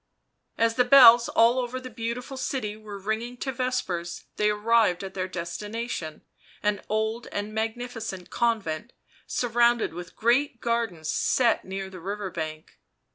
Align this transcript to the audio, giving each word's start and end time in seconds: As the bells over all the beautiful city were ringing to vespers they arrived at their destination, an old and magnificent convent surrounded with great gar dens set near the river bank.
As 0.57 0.77
the 0.77 0.83
bells 0.83 1.29
over 1.35 1.37
all 1.37 1.67
the 1.79 1.89
beautiful 1.91 2.35
city 2.35 2.75
were 2.75 2.97
ringing 2.97 3.37
to 3.37 3.51
vespers 3.51 4.23
they 4.35 4.49
arrived 4.49 5.03
at 5.03 5.13
their 5.13 5.27
destination, 5.27 6.23
an 6.63 6.81
old 6.89 7.27
and 7.31 7.53
magnificent 7.53 8.31
convent 8.31 8.93
surrounded 9.27 9.93
with 9.93 10.15
great 10.15 10.59
gar 10.59 10.87
dens 10.87 11.07
set 11.11 11.65
near 11.65 11.87
the 11.87 11.99
river 12.01 12.31
bank. 12.31 12.79